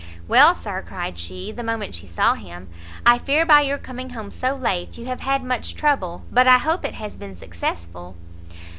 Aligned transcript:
"Well, 0.27 0.55
sir," 0.55 0.83
cried 0.83 1.19
she, 1.19 1.51
the 1.51 1.61
moment 1.61 1.93
she 1.93 2.07
saw 2.07 2.33
him, 2.33 2.69
"I 3.05 3.19
fear 3.19 3.45
by 3.45 3.61
your 3.61 3.77
coming 3.77 4.09
home 4.09 4.31
so 4.31 4.55
late 4.55 4.97
you 4.97 5.05
have 5.05 5.19
had 5.19 5.43
much 5.43 5.75
trouble, 5.75 6.23
but 6.31 6.47
I 6.47 6.57
hope 6.57 6.83
it 6.83 6.95
has 6.95 7.17
been 7.17 7.35
successful?" 7.35 8.15